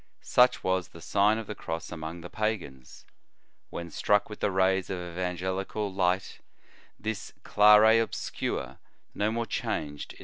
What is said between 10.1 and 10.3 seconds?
its * Prelim.